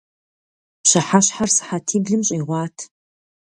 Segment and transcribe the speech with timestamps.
[0.83, 2.77] Пщыхьэщхьэр сыхьэтиблым щӀигъуат.